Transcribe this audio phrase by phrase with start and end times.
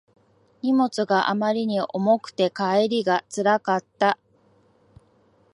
[0.63, 4.17] 荷物があまりに重くて帰りがつらかった